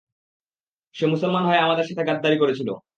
সে 0.95 1.05
মুসলমান 1.07 1.43
হয়ে 1.45 1.59
আমাদের 1.59 1.85
সাথে 1.89 2.03
গাদ্দারী 2.09 2.37
করেছিল। 2.39 2.69